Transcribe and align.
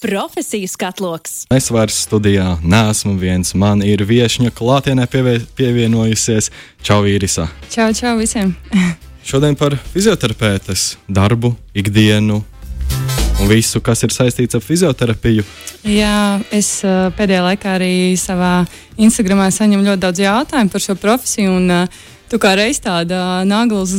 Profesiju 0.00 0.68
skatloks. 0.68 1.46
Es 1.56 1.70
vairs 1.72 2.02
studijā 2.04 2.58
neesmu 2.60 3.14
viens. 3.16 3.54
Man 3.56 3.80
ir 3.80 4.02
viesņa 4.04 4.50
klātienē 4.52 5.06
pievie, 5.08 5.38
pievienojusies 5.56 6.50
Čau, 6.84 6.98
Īrisa. 7.08 7.46
Čau, 7.72 7.88
čau 7.96 8.12
visiem! 8.18 8.52
Šodien 9.28 9.56
par 9.56 9.72
fizioterapeitas 9.94 10.98
darbu, 11.08 11.54
ikdienu 11.72 12.42
un 13.40 13.48
visu, 13.48 13.80
kas 13.80 14.04
ir 14.04 14.12
saistīts 14.12 14.58
ar 14.58 14.64
fizioterapiju. 14.66 15.46
Jā, 15.88 16.42
es 16.52 16.68
uh, 16.84 17.08
pēdējā 17.16 17.46
laikā 17.48 17.72
arī 17.78 17.94
savā 18.20 18.66
Instagramā 19.00 19.48
saņemu 19.48 19.88
ļoti 19.88 20.04
daudz 20.04 20.22
jautājumu 20.26 20.76
par 20.76 20.84
šo 20.90 20.98
profesiju. 21.00 21.56
Un, 21.56 21.72
uh, 21.72 22.04
Tu 22.26 22.40
kā 22.42 22.56
reiz 22.58 22.80
tāda 22.82 23.44
naglas, 23.46 23.92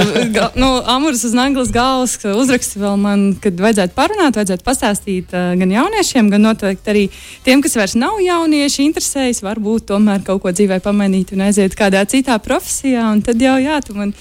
nu, 0.62 0.70
amūrs 0.90 1.22
uz 1.28 1.34
naglas 1.38 1.70
galvas, 1.74 2.16
uzraksti 2.18 2.80
vēl 2.82 2.96
man, 2.98 3.22
kad 3.38 3.60
vajadzētu 3.62 3.94
parunāt, 3.94 4.34
vajadzētu 4.40 4.66
pastāstīt 4.66 5.30
gan 5.30 5.76
jauniešiem, 5.76 6.32
gan 6.32 6.48
noteikti 6.48 6.90
arī 6.90 7.04
tiem, 7.46 7.62
kas 7.62 7.78
vairs 7.78 7.94
nav 7.94 8.18
jaunieši, 8.24 8.88
interesējas, 8.88 9.44
varbūt 9.46 9.86
tomēr 9.92 10.26
kaut 10.26 10.42
ko 10.42 10.54
dzīvē 10.54 10.80
pamainīt 10.82 11.30
un 11.36 11.46
aiziet 11.46 11.78
kādā 11.78 12.02
citā 12.10 12.40
profesijā. 12.42 13.06
Tad 13.26 13.46
jau, 13.46 13.54
jā, 13.62 13.78
tu 13.86 13.94
man 13.94 14.16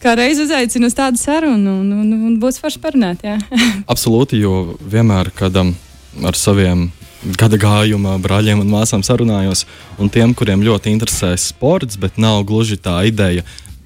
kā 0.00 0.16
reiz 0.16 0.40
uzaicini 0.40 0.88
uz 0.88 0.96
tādu 0.96 1.20
sarunu 1.20 1.78
un, 1.82 1.92
un, 2.00 2.12
un 2.28 2.40
būs 2.40 2.60
forši 2.62 2.80
parunāt. 2.80 3.24
Absolūti, 3.92 4.40
jo 4.40 4.78
vienmēr, 4.80 5.28
kad 5.36 5.56
um, 5.60 5.76
ar 6.24 6.40
saviem 6.40 6.88
gada 7.38 7.58
gājuma 7.60 8.18
brāļiem 8.22 8.60
un 8.60 8.70
māsām 8.72 9.04
sarunājos, 9.06 9.64
un 9.98 10.10
tiem, 10.12 10.34
kuriem 10.36 10.64
ļoti 10.64 10.92
interesē 10.92 11.32
sports, 11.40 11.96
bet 12.00 12.18
nav 12.20 12.42
gluži 12.48 12.76
tā 12.80 13.00
ideja. 13.08 13.44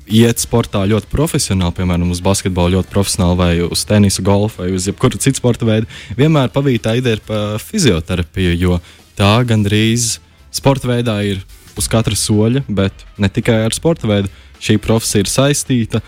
Iet 0.08 0.40
sportā 0.40 0.86
ļoti 0.88 1.10
profesionāli, 1.12 1.76
piemēram, 1.76 2.08
uz 2.10 2.22
basketbolu 2.24 2.78
ļoti 2.78 2.90
profesionāli, 2.92 3.36
vai 3.38 3.50
uz 3.66 3.84
tenisu, 3.84 4.24
golfu, 4.24 4.62
vai 4.62 4.72
uz 4.72 4.88
jebkuru 4.88 5.20
citu 5.20 5.42
sporta 5.42 5.68
veidu. 5.68 5.88
Vienmēr 6.16 6.48
pavīta 6.54 6.96
ideja 6.96 7.18
ir 7.18 7.24
par 7.26 7.60
fizioterapiju, 7.60 8.56
jo 8.56 8.78
tā 9.18 9.34
gandrīz 9.46 10.16
sporta 10.54 10.88
veidā 10.88 11.20
ir 11.28 11.44
uz 11.78 11.86
katra 11.92 12.16
soļa, 12.16 12.64
bet 12.72 13.04
ne 13.20 13.28
tikai 13.30 13.60
ar 13.66 13.76
sporta 13.76 14.08
veidu. 14.08 14.32
Šī 14.64 14.78
profesija 14.82 15.22
ir 15.22 15.30
saistīta. 15.30 16.00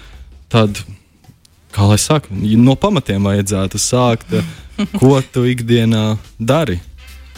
Tad, 0.51 0.81
kā 1.71 1.87
lai 1.87 2.01
saka, 2.01 2.33
no 2.59 2.75
pamatiem 2.81 3.29
vajadzētu 3.29 3.79
sākt, 3.79 4.33
ko 4.97 5.21
tu 5.31 5.45
ikdienā 5.47 6.17
dari. 6.41 6.81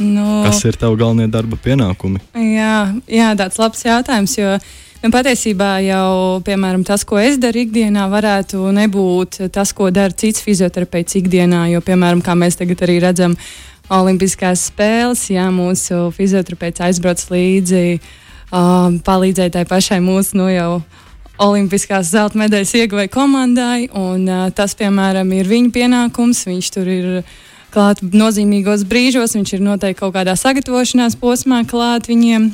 Nu, 0.02 0.42
Kas 0.46 0.62
ir 0.66 0.76
tavs 0.78 0.98
galvenie 1.00 1.28
darba 1.30 1.58
pienākumi? 1.62 2.22
Jā, 2.34 2.76
jā, 3.10 3.32
tāds 3.38 3.58
labs 3.60 3.84
jautājums. 3.86 4.34
Jo, 4.38 4.56
nu, 5.02 5.10
patiesībā 5.14 5.72
jau 5.86 6.40
piemēram, 6.46 6.84
tas, 6.86 7.04
ko 7.08 7.20
es 7.22 7.38
daru 7.42 7.62
ikdienā, 7.62 8.08
varētu 8.10 8.72
nebūt 8.74 9.44
tas, 9.54 9.74
ko 9.76 9.90
dara 9.94 10.14
cits 10.14 10.42
fizioterapeits 10.44 11.20
ikdienā. 11.22 11.68
Jo, 11.72 11.82
piemēram, 11.84 12.24
kā 12.24 12.36
mēs 12.38 12.58
tagad 12.60 12.82
arī 12.86 12.98
redzam, 13.04 13.36
Olimpiskās 13.92 14.68
spēles, 14.70 15.26
jā, 15.34 15.44
mūsu 15.52 16.06
fizioterapeits 16.16 16.80
aizbrauc 16.86 17.22
līdzi, 17.28 17.98
uh, 17.98 18.94
palīdzēja 19.04 19.52
tai 19.58 19.64
pašai 19.68 20.00
mūsu 20.04 20.38
nu, 20.40 20.48
jau. 20.52 20.82
Olimpiskās 21.42 22.12
zelta 22.12 22.38
medaļas 22.38 22.70
ieguvēja 22.78 23.10
komandai, 23.12 23.88
un 23.98 24.28
uh, 24.30 24.44
tas, 24.54 24.76
piemēram, 24.78 25.32
ir 25.34 25.48
viņa 25.50 25.72
pienākums. 25.74 26.44
Viņš 26.46 26.68
tur 26.76 26.90
ir 26.92 27.08
uh, 27.18 27.34
klāt 27.72 28.02
nozīmīgos 28.04 28.86
brīžos. 28.88 29.36
Viņš 29.38 29.56
ir 29.56 29.64
noteikti 29.64 30.00
kaut 30.02 30.14
kādā 30.16 30.36
sagatavošanās 30.38 31.18
posmā 31.20 31.62
klāt 31.68 32.08
viņiem, 32.10 32.50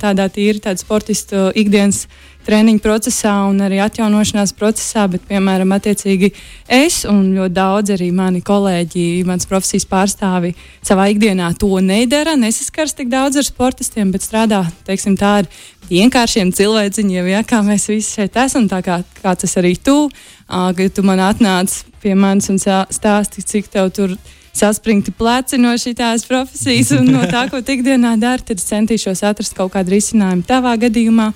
tādā 0.00 0.30
tīri 0.32 0.62
tāda 0.62 0.80
sportistu 0.80 1.48
ikdienas 1.58 2.06
treniņu 2.46 2.80
procesā 2.82 3.34
un 3.50 3.60
arī 3.62 3.80
atjaunošanās 3.84 4.54
procesā, 4.56 5.04
bet, 5.12 5.22
piemēram, 5.28 5.74
attiecīgi 5.76 6.32
es 6.72 7.02
un 7.08 7.34
ļoti 7.36 7.54
daudz 7.56 7.92
arī 7.96 8.08
mani 8.16 8.40
kolēģi, 8.44 9.04
mans 9.28 9.48
profesijas 9.50 9.86
pārstāvi 9.90 10.54
savā 10.86 11.10
ikdienā 11.12 11.52
to 11.60 11.68
nedara, 11.84 12.38
nesaskars 12.40 12.96
tik 12.96 13.12
daudz 13.12 13.40
ar 13.40 13.46
sportistiem, 13.46 14.10
bet 14.14 14.24
strādā, 14.24 14.64
teiksim, 14.88 15.18
tā 15.20 15.36
ar 15.42 15.52
vienkāršiem 15.90 16.54
cilvēciņiem, 16.56 17.30
ja, 17.34 17.44
kā 17.44 17.60
mēs 17.66 17.90
visi 17.92 18.16
šeit 18.16 18.40
esam, 18.40 18.70
tā 18.72 18.80
kā, 18.86 19.02
kā 19.20 19.36
tas 19.36 19.56
arī 19.60 19.76
tu, 19.76 20.08
kad 20.48 20.96
tu 20.96 21.04
man 21.06 21.20
atnāc 21.28 21.82
pie 22.00 22.16
manis 22.16 22.48
un 22.48 22.58
stāsti, 22.58 23.44
cik 23.44 23.68
tev 23.68 23.92
tur 23.94 24.16
ir 24.16 24.39
saspringti 24.56 25.12
pleci 25.14 25.58
no 25.60 25.72
šīs 25.78 26.26
profesijas 26.28 26.92
un 26.98 27.10
no 27.14 27.22
tā, 27.30 27.46
ko 27.50 27.60
ikdienā 27.60 28.16
dara, 28.20 28.42
tad 28.42 28.62
centīšos 28.62 29.22
atrast 29.26 29.56
kaut 29.56 29.74
kādu 29.74 29.94
risinājumu 29.94 30.46
tavā 30.46 30.76
gadījumā. 30.80 31.30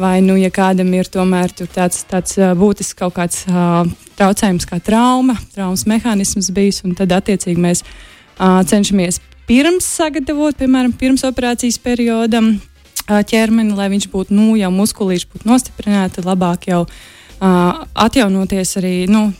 Vai, 0.00 0.20
nu, 0.24 0.32
ja 0.40 0.48
kādam 0.48 0.94
ir 0.96 1.08
tomēr 1.12 1.52
tāds, 1.52 2.04
tāds 2.08 2.38
būtisks 2.56 2.96
kaut 2.96 3.12
kāds 3.18 3.42
uh, 3.50 3.82
traucējums, 4.16 4.64
kā 4.64 4.78
trauma, 4.80 5.34
traumas 5.52 5.84
mehānisms 5.90 6.48
bijis, 6.56 6.80
un 6.88 6.94
tad 6.96 7.12
attiecīgi 7.12 7.60
mēs 7.60 7.82
uh, 7.84 8.62
cenšamies 8.64 9.20
pirms 9.50 9.84
sagatavot, 9.98 10.56
piemēram, 10.56 10.94
pirms 10.96 11.26
operācijas 11.28 11.76
periodam 11.82 12.54
uh, 12.54 13.20
ķermeni, 13.28 13.74
lai 13.76 13.90
viņš 13.92 14.08
būtu, 14.14 14.36
nu, 14.38 14.54
jau 14.56 14.70
muskulīši 14.72 15.28
būtu 15.34 15.50
nostiprināti, 15.50 16.24
labāk 16.24 16.70
jau 16.70 16.86
uh, 16.86 17.00
atjaunoties 17.40 18.76
arī 18.76 18.94
nu, 19.08 19.30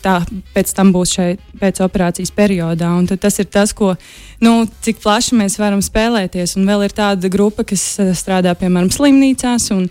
tā, 0.00 0.14
pēc 0.54 0.72
tam 0.76 0.92
būs 0.94 1.12
šeit 1.16 1.42
pēc 1.60 1.82
operācijas 1.84 2.32
periodā. 2.32 2.88
Un 2.96 3.06
tas 3.10 3.38
ir 3.38 3.50
tas, 3.52 3.74
ko, 3.76 3.94
nu, 4.40 4.64
cik 4.80 5.02
plaši 5.02 5.36
mēs 5.36 5.58
varam 5.60 5.82
spēlēties. 5.84 6.56
Un 6.56 6.68
vēl 6.68 6.86
ir 6.88 6.96
tāda 6.96 7.28
grupa, 7.32 7.66
kas 7.68 7.84
strādā 8.16 8.56
piemēram 8.56 8.88
slimnīcās. 8.92 9.70
Un, 9.76 9.88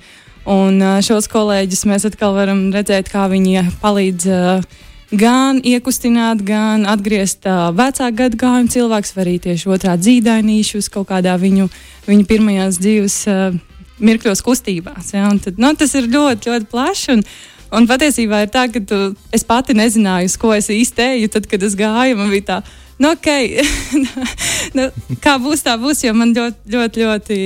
un 0.49 0.81
šos 1.05 1.29
kolēģus 1.29 1.85
mēs 1.89 2.09
atkal 2.09 2.33
varam 2.37 2.69
redzēt, 2.73 3.11
kā 3.13 3.29
viņi 3.29 3.67
palīdz. 3.83 4.29
Uh, 4.29 4.85
gan 5.11 5.61
iekustināt, 5.65 6.43
gan 6.45 6.85
atgriezt 6.89 7.45
uh, 7.49 7.69
vecāku 7.75 8.17
gadagājumu 8.23 8.69
cilvēku, 8.73 9.13
vai 9.15 9.23
arī 9.25 9.37
tieši 9.41 9.71
otrā 9.73 9.95
dzīdainīšus 9.97 10.89
kaut 10.93 11.09
kādā 11.09 11.35
viņu, 11.41 11.69
viņu 12.07 12.27
pirmajās 12.29 12.77
dzīves 12.81 13.15
uh, 13.29 13.57
mirkļos 13.99 14.43
kustībās. 14.45 15.13
Ja? 15.15 15.29
Un 15.31 15.41
tad, 15.43 15.57
nu, 15.61 15.71
tas 15.77 15.95
ir 15.97 16.09
ļoti, 16.11 16.51
ļoti 16.51 16.69
plaši. 16.69 17.17
Un, 17.17 17.25
Un 17.75 17.85
patiesībā 17.89 18.43
ir 18.43 18.51
tā, 18.53 18.65
ka 18.73 18.81
tu, 18.81 18.97
es 19.35 19.45
pati 19.45 19.75
nezināju, 19.77 20.31
ko 20.41 20.53
es 20.55 20.71
īsti 20.73 21.05
eju. 21.05 21.31
Tad, 21.35 21.47
kad 21.49 21.63
es 21.65 21.77
gāju, 21.77 22.17
man 22.17 22.31
bija 22.33 22.47
tā, 22.47 22.57
nu, 22.97 23.13
ok, 23.13 23.29
nu, 24.77 24.89
kā 25.21 25.37
būs, 25.41 25.65
tā 25.65 25.77
būs. 25.81 26.01
Jo 26.07 26.15
man 26.17 26.33
ļoti, 26.37 26.73
ļoti, 26.73 27.05
ļoti 27.05 27.39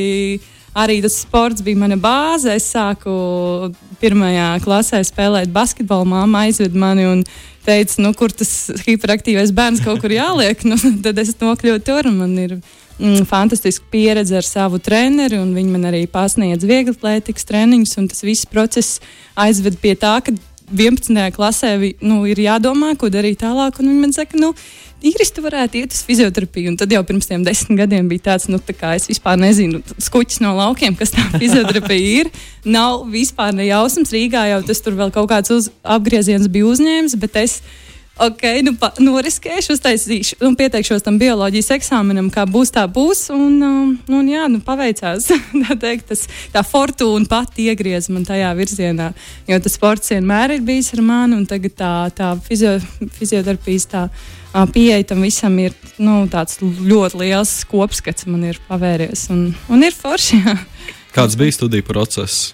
arī 0.80 1.02
tas 1.04 1.20
sports 1.26 1.64
bija 1.66 1.82
mana 1.82 1.98
bāze. 2.00 2.56
Es 2.56 2.70
sāku 2.72 3.74
pirmajā 4.02 4.54
klasē 4.64 5.02
spēlēt 5.06 5.52
basketbolu. 5.54 6.08
Māma 6.16 6.46
aizved 6.48 6.76
mani 6.76 7.08
un 7.10 7.26
teica, 7.68 8.00
nu, 8.04 8.14
kur 8.18 8.32
tas 8.32 8.72
hiperaktīvais 8.88 9.54
bērns 9.56 9.84
kaut 9.84 10.02
kur 10.04 10.14
jāliek. 10.14 10.64
Nu, 10.70 10.80
tad 11.04 11.20
es 11.20 11.36
nokļuvu 11.42 11.84
tur. 11.84 12.10
Man 12.16 12.38
ir 12.40 12.58
mm, 13.00 13.26
fantastiska 13.30 13.86
pieredze 13.92 14.38
ar 14.40 14.48
savu 14.48 14.80
treneri, 14.84 15.40
un 15.42 15.54
viņi 15.56 15.76
man 15.76 15.90
arī 15.92 16.06
pasniedz 16.12 16.66
vieglatlētikas 16.68 17.48
treniņus. 17.50 18.00
Tas 18.14 18.26
viss 18.26 18.50
process 18.50 19.00
aizved 19.40 19.80
pie 19.82 19.96
tā, 20.00 20.18
ka 20.24 20.36
11. 20.74 21.32
klasē 21.36 21.76
nu, 22.02 22.24
ir 22.30 22.40
jādomā, 22.40 22.94
ko 22.98 23.10
darīt 23.14 23.42
tālāk. 23.44 23.78
Viņi 23.82 24.00
man 24.00 24.14
saka, 24.16 24.40
nu, 24.40 24.54
īris, 25.04 25.34
tu 25.36 25.44
varētu 25.44 25.82
iet 25.82 25.94
uz 25.94 26.02
fizioterapiju. 26.08 26.72
Un 26.72 26.80
tad 26.80 26.94
jau 26.94 27.04
pirms 27.06 27.30
tam 27.30 27.44
desmit 27.46 27.84
gadiem 27.84 28.08
bija 28.10 28.30
tāds, 28.32 28.48
nu, 28.52 28.60
tā 28.64 28.76
kā 28.78 28.96
es 28.98 29.10
vispār 29.12 29.38
nezinu, 29.42 29.84
skuķis 30.02 30.42
no 30.44 30.56
laukiem, 30.58 30.98
kas 31.00 31.14
tā 31.16 31.26
fizioterapija 31.42 32.24
ir. 32.24 32.32
Nav 32.66 33.04
vispār 33.12 33.54
nejausmas. 33.58 34.14
Rīgā 34.16 34.48
jau 34.54 34.62
tas 34.70 34.84
tur 34.84 34.98
vēl 35.00 35.14
kaut 35.16 35.30
kāds 35.32 35.54
uz, 35.54 35.70
apgrieziens 35.84 36.50
bija 36.52 36.72
uzņēmis, 36.72 37.18
bet 37.22 37.42
es 37.44 37.60
Ok, 38.22 38.44
nu, 38.62 38.76
pa, 38.78 38.92
noriskēšu, 39.02 39.74
uztaisīšu, 39.74 40.36
un 40.46 40.54
pieteikšos 40.58 41.02
tam 41.02 41.16
bioloģijas 41.18 41.72
eksāmenam, 41.74 42.28
kā 42.34 42.44
būs, 42.46 42.70
tā 42.76 42.84
būs. 42.86 43.24
Un, 43.34 43.56
um, 43.66 43.96
un 44.14 44.30
jā, 44.30 44.44
nu, 44.54 44.60
paveicās. 44.62 45.32
tā, 45.64 45.78
teikt, 45.82 46.12
tas, 46.12 46.28
tā 46.54 46.62
fortūna 46.62 47.26
pati 47.30 47.66
iegriez 47.72 48.12
man 48.14 48.28
tajā 48.28 48.52
virzienā. 48.60 49.10
Jo 49.50 49.58
tas 49.66 49.80
sports 49.80 50.14
vienmēr 50.14 50.60
ir 50.60 50.66
bijis 50.68 50.94
ar 50.94 51.02
mani, 51.08 51.40
un 51.42 51.50
tagad 51.50 51.74
tā, 51.82 51.94
tā 52.14 52.30
fizio, 52.46 52.76
fizioterapijas 53.18 53.90
tā, 53.90 54.06
pieeja 54.70 55.10
tam 55.10 55.26
visam 55.26 55.58
ir 55.64 55.74
nu, 55.98 56.28
ļoti 56.30 57.24
liels 57.24 57.56
kopskats, 57.72 58.30
man 58.30 58.46
ir 58.52 58.62
pavēries. 58.70 59.26
Un, 59.34 59.48
un 59.74 59.90
ir 59.90 59.98
forši. 59.98 60.44
Kāds 61.18 61.34
bija 61.40 61.58
studiju 61.58 61.90
process? 61.90 62.54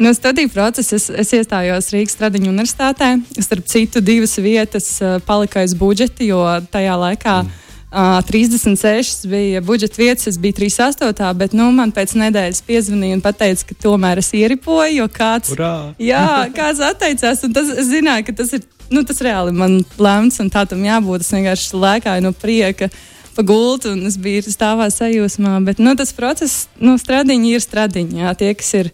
No 0.00 0.14
studiju 0.16 0.48
procesa 0.48 0.96
es, 0.96 1.10
es 1.12 1.32
iestājos 1.36 1.90
Rīgas 1.92 2.14
Stradiņu 2.16 2.48
universitātē. 2.48 3.10
Starp 3.36 3.66
citu, 3.68 4.00
divas 4.00 4.38
vietas 4.40 4.94
uh, 5.04 5.18
palika 5.26 5.60
aiz 5.60 5.74
budžeta, 5.76 6.24
jo 6.24 6.40
tajā 6.72 6.94
laikā. 6.96 7.34
Mm. 7.44 7.58
Uh, 7.90 8.22
36 8.24 9.26
bija 9.28 9.60
budžeta 9.66 9.98
vietas, 9.98 10.28
es 10.30 10.38
biju 10.40 10.56
38, 10.60 11.34
bet 11.36 11.56
nu, 11.58 11.68
man 11.74 11.92
pēc 11.92 12.14
nedēļas 12.16 12.62
piezvanīja 12.64 13.18
un 13.18 13.24
teica, 13.26 13.66
ka 13.66 13.76
tomēr 13.82 14.22
es 14.22 14.30
ieripoju, 14.38 14.94
jo 15.02 15.08
kāds, 15.10 15.52
Urā! 15.56 15.72
jā, 15.98 16.26
kāds 16.54 16.80
atteicās. 16.86 17.42
Tas, 17.42 17.72
es 17.82 17.90
zināju, 17.90 18.28
ka 18.30 18.36
tas 18.40 18.54
ir 18.56 18.64
nu, 18.90 19.04
tas 19.06 19.20
reāli 19.20 19.54
man 19.54 19.80
lemts 19.98 20.40
un 20.42 20.50
tā 20.52 20.64
tam 20.68 20.82
jābūt. 20.84 21.24
Es 21.24 21.32
vienkārši 21.34 21.80
lēkāju 21.84 22.24
no 22.26 22.32
prieka 22.32 22.90
pa 23.36 23.44
gultu 23.46 23.92
un 23.94 24.04
es 24.08 24.18
biju 24.20 24.48
stāvā 24.50 24.88
sajūsmā. 24.90 25.58
Bet 25.66 25.82
nu, 25.82 25.94
tas 25.98 26.12
process, 26.16 26.66
nu, 26.82 26.96
stradiņi 26.98 27.54
ir 27.54 27.64
stradiņi. 27.64 28.22
Jā, 28.24 28.34
tie, 28.38 28.52
kas 28.58 28.74
ir 28.80 28.92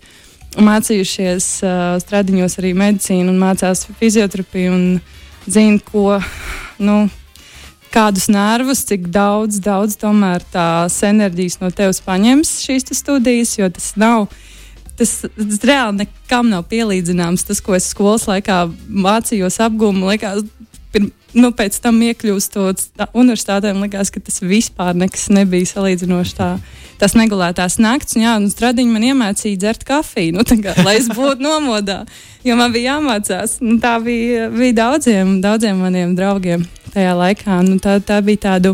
mācījušies 0.57 1.47
uh, 1.65 1.97
stradiņos 2.03 2.59
arī 2.61 2.73
medicīnu 2.77 3.33
un 3.33 3.39
mācās 3.41 3.87
fizioterapiju 4.01 4.73
un 4.73 4.85
zina, 5.47 5.79
ko, 5.85 6.19
nu, 6.83 6.97
kādus 7.95 8.29
nervus, 8.33 8.85
cik 8.89 9.09
daudz, 9.13 9.61
daudz 9.65 9.97
tomēr 10.01 10.45
tās 10.53 10.99
enerģijas 11.07 11.61
no 11.63 11.71
tevis 11.75 12.03
paņems 12.05 12.59
šīs 12.67 12.91
studijas, 12.99 13.57
jo 13.59 13.71
tas 13.73 13.95
nav. 14.01 14.29
Tas, 14.97 15.27
tas 15.29 15.65
reāli 15.69 16.07
nekam 16.07 16.49
nav 16.49 16.65
pielīdzināms. 16.71 17.45
Tas, 17.45 17.61
ko 17.61 17.75
es 17.77 17.91
skolas 17.93 18.25
laikā 18.31 18.63
mācījos, 18.89 19.59
apgūmu, 19.61 20.09
likās, 20.09 20.41
pirm, 20.95 21.11
nu, 21.37 21.53
pēc 21.57 21.79
tam 21.85 22.01
iekļūstot 22.07 22.83
universitātē, 23.13 23.73
man 23.75 23.87
liekas, 23.87 24.11
ka 24.15 24.23
tas 24.25 24.41
vispār 24.43 24.97
nekas 24.99 25.29
nebija 25.33 25.69
salīdzinoši 25.75 26.37
tā. 26.39 26.51
Tas 26.97 27.13
negulētās 27.13 27.77
nakts, 27.77 28.17
un, 28.17 28.23
jā, 28.25 28.35
un 28.41 28.47
stradiņi 28.49 28.89
man 28.89 29.03
iemācīja 29.05 29.61
dzert 29.61 29.83
kafiju, 29.85 30.39
nu, 30.39 30.45
kā, 30.65 30.73
lai 30.81 30.95
es 30.97 31.11
būtu 31.13 31.45
nomodā, 31.45 31.99
jo 32.47 32.57
man 32.57 32.73
bija 32.73 32.95
jāmācās. 32.95 33.59
Nu, 33.61 33.77
tā 33.83 33.99
bija, 34.01 34.47
bija 34.55 34.79
daudziem, 34.79 35.35
daudziem 35.45 35.83
maniem 35.85 36.15
draugiem 36.17 36.65
tajā 36.95 37.13
laikā. 37.19 37.61
Nu, 37.69 37.77
tā, 37.85 37.99
tā 38.01 38.23
bija 38.25 38.47
tāda 38.47 38.73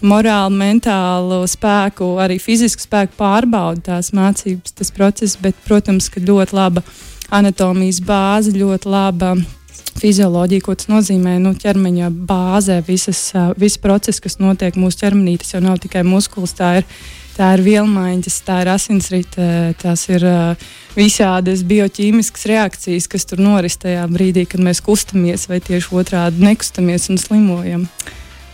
morālu, 0.00 0.56
mentālu 0.56 1.42
spēku, 1.50 2.14
arī 2.22 2.38
fizisku 2.40 2.86
spēku 2.86 3.18
pārbauda 3.20 3.84
tās 3.92 4.14
mācības, 4.16 4.72
tas 4.80 4.94
process, 4.94 5.36
bet, 5.42 5.58
protams, 5.68 6.08
ka 6.12 6.24
ļoti 6.24 6.56
laba 6.56 6.84
anatomijas 7.28 8.00
bāze, 8.00 8.54
ļoti 8.56 8.88
laba 8.88 9.34
fizioloģija, 9.96 10.64
ko 10.64 10.74
tas 10.78 10.90
nozīmē. 10.90 11.36
Nu, 11.42 11.54
ķermeņa 11.58 12.10
bāzē 12.28 12.80
visas, 12.86 13.30
visi 13.58 13.80
procesi, 13.82 14.22
kas 14.24 14.38
notiek 14.42 14.76
mūsu 14.78 15.02
ķermenī, 15.02 15.38
tas 15.40 15.54
jau 15.54 15.62
nav 15.64 15.78
tikai 15.82 16.04
muskulis, 16.06 16.54
tā 16.58 16.72
ir, 16.80 16.88
tā 17.38 17.52
ir 17.56 17.64
vielmaiņas, 17.66 18.38
tā 18.46 18.60
ir 18.64 18.72
asinsrite, 18.74 19.48
tās 19.82 20.04
ir 20.10 20.26
visādas 20.96 21.64
bioķīmiskas 21.68 22.48
reakcijas, 22.50 23.08
kas 23.10 23.28
tur 23.30 23.42
noris 23.44 23.78
tajā 23.80 24.04
brīdī, 24.10 24.44
kad 24.50 24.62
mēs 24.64 24.82
kustamies, 24.84 25.48
vai 25.50 25.62
tieši 25.64 25.94
otrādi 26.02 26.44
nekustamies 26.44 27.08
un 27.12 27.22
slimojam. 27.22 27.88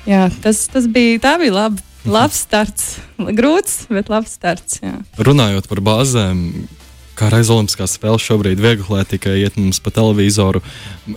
Jā, 0.04 0.28
tas, 0.44 0.66
tas 0.68 0.86
bija, 0.90 1.18
tā 1.24 1.36
bija 1.40 1.58
laba. 1.62 1.90
Labs 2.04 2.42
starts, 2.44 2.98
grūts, 3.16 3.86
bet 3.88 4.10
labs 4.12 4.34
starts. 4.36 4.82
Jā. 4.82 4.98
Runājot 5.24 5.64
par 5.70 5.80
bāzēm, 5.80 6.42
kā 7.18 7.28
reiz 7.32 7.50
Olimpiskās 7.52 7.94
spēles 7.96 8.24
šobrīd 8.26 8.60
vieglatlētika 8.62 9.34
iet 9.38 9.56
mums 9.58 9.80
pa 9.82 9.92
televizoru. 9.94 10.62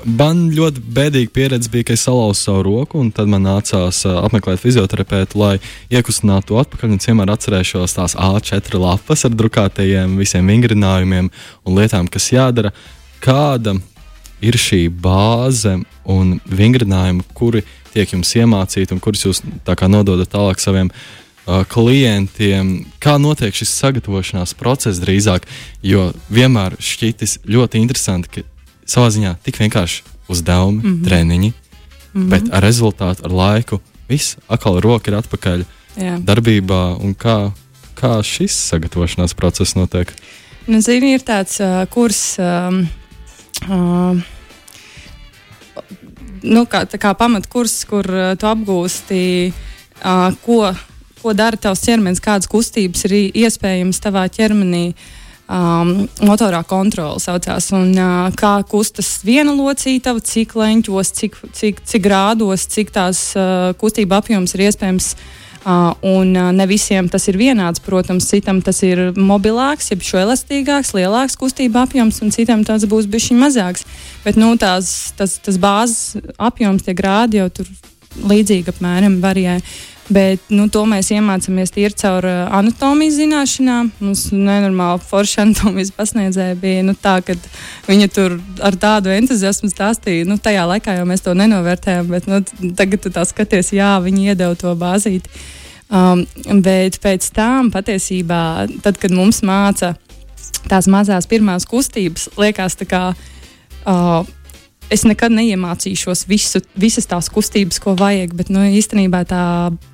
Man 0.05 0.47
ļoti 0.53 0.83
bēdīga 0.93 1.33
pieredze 1.33 1.71
bija, 1.73 1.89
ka 1.89 1.97
es 1.97 2.05
salauzu 2.05 2.39
savu 2.39 2.63
roku, 2.67 3.01
un 3.01 3.09
tad 3.15 3.29
man 3.31 3.45
nācās 3.47 4.03
apmeklēt 4.11 4.61
fizioterapeitu, 4.61 5.41
lai 5.41 5.53
iekustinātu 5.93 6.51
to 6.51 6.61
atpakaļ. 6.61 6.93
Un 6.93 7.03
vienmēr 7.03 7.33
atcerēšos 7.33 7.97
tās 7.97 8.17
A4 8.17 8.81
lapas 8.81 9.25
ar 9.27 9.35
drukātajiem 9.37 10.17
visiem 10.21 10.49
vingrinājumiem 10.53 11.29
un 11.29 11.77
lietām, 11.81 12.09
kas 12.11 12.31
jādara. 12.33 12.73
Kāda 13.23 13.77
ir 14.45 14.57
šī 14.61 14.85
bāze 14.93 15.79
un 16.05 16.37
vingrinājumi, 16.45 17.25
kuri 17.37 17.65
tiek 17.95 18.11
jums 18.13 18.35
iemācīti 18.37 18.93
un 18.93 19.01
kurus 19.01 19.25
jūs 19.25 19.41
nododat 19.65 20.29
tālāk 20.29 20.61
saviem 20.61 20.91
uh, 20.91 21.26
klientiem, 21.47 22.85
kā 22.99 23.15
notiek 23.21 23.55
šis 23.55 23.71
sagatavošanās 23.79 24.53
process 24.59 24.99
drīzāk, 24.99 25.47
jo 25.81 26.09
vienmēr 26.33 26.75
šķitis 26.79 27.39
ļoti 27.47 27.79
interesanti, 27.79 28.29
ka 28.29 28.43
savā 28.87 29.11
ziņā 29.15 29.35
tik 29.45 29.59
vienkārši 29.61 30.03
uzdevumi, 30.27 30.81
mm 30.81 30.89
-hmm. 30.89 31.05
treniņi, 31.07 31.51
mm 31.53 32.21
-hmm. 32.21 32.29
bet 32.29 32.51
ar 32.51 32.63
rezultātu, 32.63 33.25
ar 33.25 33.31
laiku, 33.31 33.79
viss 34.09 34.37
atkal 34.47 34.79
roka 34.79 35.11
ir 35.11 35.17
atpakaļ 35.17 35.63
Jā. 35.97 36.17
darbībā 36.23 36.97
un 37.03 37.15
kā, 37.15 37.51
kā 37.95 38.23
šis 38.23 38.53
sagatavošanās 38.69 39.33
process 39.33 39.75
notiek. 39.75 40.13
Nu, 40.67 40.81
zini, 40.81 41.13
ir 41.13 41.23
tāds 41.23 41.59
uh, 41.63 41.87
kurs. 41.89 42.37
Um, 42.39 42.89
uh, 43.69 44.19
nu, 46.43 46.65
kā, 46.65 46.83
kā 46.85 47.13
pamatkurs, 47.13 47.85
kur 47.87 48.05
uh, 48.05 48.35
tu 48.35 48.49
apgūsti, 48.49 49.53
uh, 50.03 50.35
ko, 50.43 50.75
ko 51.27 51.35
dara 51.37 51.59
tavs 51.59 51.83
ķermenis, 51.85 52.23
kādas 52.23 52.49
kustības 52.51 53.07
ir 53.07 53.17
iespējamas 53.45 54.03
tavā 54.03 54.27
ķermenī. 54.31 54.89
Um, 55.47 56.09
motorā 56.27 56.59
kontrole 56.67 57.21
saucās, 57.23 57.69
un 57.71 57.93
uh, 57.95 58.25
kā 58.35 58.57
kustas 58.67 59.13
viena 59.23 59.53
locītava, 59.55 60.19
cik 60.19 60.57
leņķos, 60.59 61.11
cik, 61.15 61.37
cik, 61.55 61.79
cik 61.87 62.03
grādos, 62.03 62.65
cik 62.67 62.91
tās 62.91 63.21
uh, 63.39 63.69
kustība 63.79 64.19
apjoms 64.19 64.57
ir 64.57 64.65
iespējams 64.65 65.13
uh, 65.13 65.29
Uh, 65.67 65.91
un 65.99 66.35
uh, 66.35 66.51
ne 66.55 66.63
visiem 66.63 67.09
tas 67.11 67.25
ir 67.27 67.35
vienāds. 67.35 67.81
Protams, 67.83 68.29
citam 68.29 68.61
tas 68.63 68.77
ir 68.87 69.11
mobilāks, 69.19 69.89
jeb 69.91 70.05
šo 70.05 70.21
elastīgāks, 70.21 70.93
lielāks 70.95 71.35
kustība 71.35 71.81
apjoms, 71.83 72.21
un 72.23 72.31
citam 72.31 72.63
tas 72.63 72.85
būs 72.87 73.09
bijis 73.11 73.33
mazāks. 73.35 73.83
Bet 74.23 74.39
nu, 74.39 74.53
tās, 74.55 75.11
tas, 75.19 75.35
tas 75.43 75.59
bāzes 75.59 76.31
apjoms, 76.39 76.85
tie 76.85 76.95
grādi 76.95 77.41
jau 77.41 77.49
tur 77.51 77.67
līdzīgi 78.31 78.71
apmēram 78.71 79.19
varijē. 79.19 79.57
Bet 80.07 80.39
nu, 80.53 80.69
to 80.71 80.85
mēs 80.87 81.09
iemācāmies 81.11 81.73
tīri 81.75 81.95
caur 81.99 82.23
uh, 82.23 82.45
anatomijas 82.55 83.17
zināšanām. 83.19 83.89
Mums 83.99 84.29
nenormāli 84.31 85.03
forša 85.03 85.43
anatomijas 85.43 85.91
pasniedzēja 85.97 86.55
bija 86.61 86.85
nu, 86.87 86.95
tā, 86.95 87.17
ka 87.27 87.35
viņa 87.89 88.07
tur 88.15 88.37
ar 88.63 88.77
tādu 88.79 89.11
entuziasmu 89.11 89.67
stāstīja. 89.73 90.27
Nu, 90.29 90.39
tajā 90.39 90.63
laikā 90.71 90.95
jau 90.95 91.07
mēs 91.09 91.25
to 91.25 91.35
nenovērtējām, 91.35 92.07
bet 92.13 92.31
nu, 92.31 92.39
tagad 92.79 93.03
tu 93.03 93.11
tā 93.11 93.25
skaties, 93.27 93.73
jā, 93.75 93.97
viņi 94.03 94.31
iedeva 94.31 94.55
to 94.59 94.71
bāzīti. 94.79 95.27
Um, 95.87 96.23
bet 96.63 97.01
pēc 97.03 97.27
tam 97.35 97.71
patiesībā, 97.75 98.41
tad, 98.83 98.99
kad 99.03 99.11
mums 99.11 99.43
māca 99.43 99.93
tās 100.71 100.87
mazās 100.91 101.27
pirmās 101.27 101.67
kustības, 101.67 102.29
liekas, 102.39 102.79
tā 102.79 102.87
kā. 102.87 103.03
Uh, 103.87 104.23
es 104.93 105.03
nekad 105.07 105.33
neiemācīšos 105.35 106.25
visu, 106.29 106.61
visas 106.79 107.09
tās 107.09 107.29
kustības, 107.33 107.81
ko 107.83 107.95
vajag, 107.97 108.35
bet 108.37 108.51
nu, 108.53 108.63
īstenībā 108.79 109.23
tā 109.27 109.43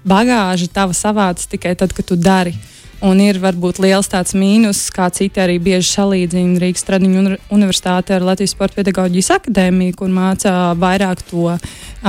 bagāža 0.07 0.69
tava 0.73 0.95
savāds 0.97 1.49
tikai 1.51 1.75
tad, 1.79 1.95
kad 1.95 2.07
tu 2.09 2.19
dari. 2.19 2.55
Un 3.03 3.19
ir 3.19 3.35
varbūt 3.43 3.81
liels 3.83 4.07
tāds 4.07 4.31
mīnus, 4.31 4.85
kā 4.95 5.09
citi 5.11 5.41
arī 5.43 5.57
bieži 5.59 5.89
salīdzina 5.89 6.61
Rīgas 6.61 6.85
Tradiņu 6.87 7.33
universitāti 7.51 8.13
ar 8.15 8.23
Latvijas 8.23 8.53
Sporta 8.55 8.77
pedagoģijas 8.79 9.29
akadēmiju, 9.35 9.97
kur 9.99 10.13
mācā 10.13 10.53
vairāk 10.79 11.25
to 11.27 11.49
a, 11.51 11.57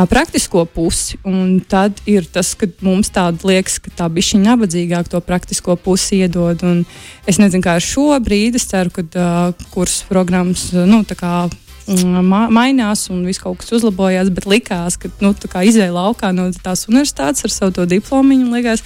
praktisko 0.06 0.62
pusi. 0.70 1.18
Un 1.26 1.56
tad 1.66 1.98
ir 2.06 2.28
tas, 2.30 2.52
ka 2.54 2.70
mums 2.86 3.10
tāda 3.10 3.42
liekas, 3.50 3.80
ka 3.82 3.90
tā 4.04 4.06
bišķi 4.06 4.38
nabadzīgāk 4.44 5.10
to 5.10 5.18
praktisko 5.18 5.74
pusi 5.82 6.20
iedod. 6.22 6.62
Un 6.62 6.84
es 7.26 7.42
nezinu, 7.42 7.66
kā 7.66 7.74
ar 7.80 7.82
šo 7.82 8.12
brīdi, 8.22 8.62
es 8.62 8.70
ceru, 8.70 8.94
ka 8.94 9.26
kursu 9.74 10.06
programmas, 10.06 10.68
nu, 10.78 11.02
tā 11.02 11.18
kā 11.18 11.34
ma 12.24 12.46
mainās 12.52 13.08
un 13.12 13.24
viss 13.26 13.42
kaut 13.42 13.60
kas 13.60 13.74
uzlabojās, 13.76 14.30
bet 14.34 14.46
likās, 14.48 14.96
ka 15.00 15.10
nu, 15.20 15.34
izēja 15.34 15.92
laukā 15.92 16.32
no 16.32 16.48
tās 16.64 16.86
universitātes 16.88 17.44
ar 17.44 17.52
savu 17.52 17.84
diplomu. 17.88 18.38
Likās, 18.54 18.84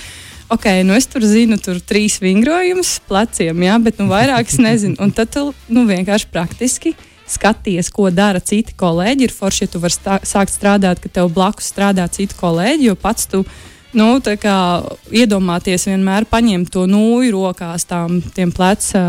ok, 0.51 0.67
nu 0.89 0.97
es 0.99 1.07
tur 1.11 1.27
zinu, 1.27 1.61
tur 1.63 1.79
trīs 1.79 2.19
vingrojumus 2.23 2.99
pleciem, 3.09 3.63
jā, 3.69 3.79
bet 3.85 4.03
nu, 4.03 4.09
vairāk 4.11 4.51
es 4.51 4.59
nezinu. 4.63 4.99
Un 5.05 5.15
tad 5.15 5.31
tu 5.35 5.51
nu, 5.69 5.87
vienkārši 5.89 6.31
praktiski 6.33 6.95
skaties, 7.29 7.91
ko 7.93 8.09
dara 8.11 8.41
citi 8.41 8.75
kolēģi. 8.79 9.29
Ir 9.29 9.35
forši, 9.35 9.67
ja 9.67 9.73
tu 9.73 9.83
vari 9.83 9.95
stā, 9.95 10.21
sākt 10.27 10.55
strādāt, 10.55 11.03
ka 11.05 11.13
tev 11.13 11.31
blakus 11.35 11.69
strādā 11.71 12.09
citi 12.13 12.37
kolēģi, 12.39 12.89
jo 12.89 12.97
pats 12.99 13.29
tu 13.31 13.45
nu, 13.97 14.07
iedomāties 15.15 15.87
vienmēr 15.89 16.27
paņemt 16.29 16.71
to 16.75 16.85
nūju 16.91 17.33
rokās, 17.33 17.87
tām 17.89 18.21
pleca, 18.55 19.03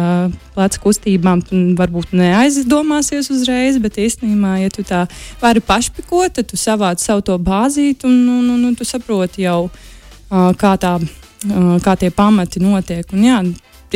pleca 0.55 0.81
kustībām. 0.83 1.43
Varbūt 1.79 2.13
neaizdomāsies 2.15 3.31
uzreiz, 3.33 3.79
bet 3.83 3.99
īstenībā, 3.99 4.57
ja 4.63 4.69
tu 4.73 4.85
tā 4.87 5.05
vari 5.41 5.63
pašpikot, 5.63 6.37
tad 6.39 6.51
tu 6.51 6.59
savāc 6.59 7.03
savu 7.03 7.25
to 7.27 7.37
bāzīti 7.37 8.07
un, 8.07 8.21
un, 8.37 8.51
un, 8.55 8.67
un 8.69 8.77
tu 8.77 8.87
saproti 8.87 9.43
jau, 9.47 9.69
kā, 10.29 10.75
tā, 10.79 10.95
kā 11.83 11.97
tie 11.99 12.11
pamati 12.15 12.63
notiek. 12.63 13.03
Un, 13.13 13.27
jā, 13.27 13.41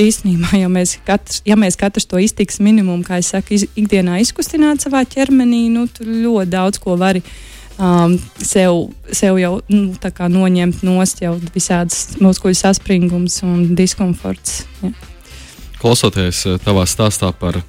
īstenībā, 0.04 0.58
ja 0.64 0.70
mēs, 0.72 0.98
katrs, 1.06 1.42
ja 1.48 1.58
mēs 1.60 1.80
katrs 1.80 2.10
to 2.10 2.20
iztiks 2.20 2.60
minimumu, 2.64 3.06
kā 3.08 3.22
es 3.22 3.32
saku, 3.32 3.56
iz, 3.56 3.68
ikdienā 3.80 4.20
izkustināt 4.24 4.84
savā 4.84 5.06
ķermenī, 5.08 5.68
nu, 5.72 5.88
tur 5.88 6.10
ļoti 6.10 6.54
daudz 6.54 6.82
ko 6.84 6.98
var 7.00 7.20
izdarīt 7.20 7.52
um, 7.78 8.18
sev, 8.38 8.90
sev 9.12 9.40
jau 9.42 9.58
nu, 9.72 9.94
noņemt 10.38 10.84
nost 10.86 11.22
jau 11.24 11.36
visādas 11.54 12.18
muskuļu 12.22 12.58
saspringums 12.58 13.42
un 13.46 13.74
diskomforts. 13.78 14.64
Ja. 14.84 14.94
Klausoties 15.82 16.46
uh, 16.48 16.60
tavā 16.64 16.86
stāstā 16.88 17.32
par 17.36 17.60